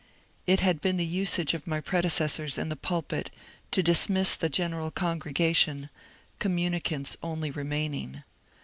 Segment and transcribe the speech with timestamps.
[0.47, 3.29] It had been the usage of my predecessors in the pulpit
[3.69, 5.91] to dismiss the general congregation,
[6.39, 8.23] communicants only remaining.